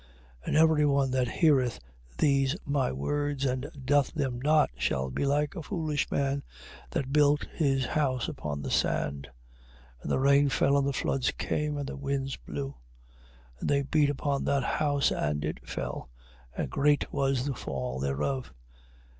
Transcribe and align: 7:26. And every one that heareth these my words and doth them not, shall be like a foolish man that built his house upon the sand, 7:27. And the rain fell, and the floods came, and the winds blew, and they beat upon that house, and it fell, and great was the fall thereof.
7:26. 0.41 0.47
And 0.47 0.57
every 0.57 0.85
one 0.87 1.11
that 1.11 1.27
heareth 1.29 1.79
these 2.17 2.55
my 2.65 2.91
words 2.91 3.45
and 3.45 3.69
doth 3.85 4.11
them 4.15 4.41
not, 4.41 4.71
shall 4.75 5.11
be 5.11 5.27
like 5.27 5.53
a 5.55 5.61
foolish 5.61 6.09
man 6.09 6.41
that 6.89 7.13
built 7.13 7.45
his 7.53 7.85
house 7.85 8.27
upon 8.27 8.63
the 8.63 8.71
sand, 8.71 9.27
7:27. 9.99 10.01
And 10.01 10.11
the 10.11 10.19
rain 10.19 10.49
fell, 10.49 10.75
and 10.79 10.87
the 10.87 10.93
floods 10.93 11.29
came, 11.29 11.77
and 11.77 11.87
the 11.87 11.97
winds 11.97 12.35
blew, 12.35 12.73
and 13.59 13.69
they 13.69 13.83
beat 13.83 14.09
upon 14.09 14.43
that 14.45 14.63
house, 14.63 15.11
and 15.11 15.45
it 15.45 15.69
fell, 15.69 16.09
and 16.57 16.71
great 16.71 17.13
was 17.13 17.45
the 17.45 17.53
fall 17.53 17.99
thereof. 17.99 18.51